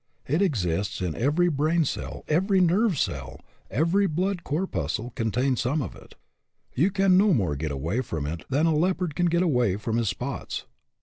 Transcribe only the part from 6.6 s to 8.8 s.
You can no more get away from it than a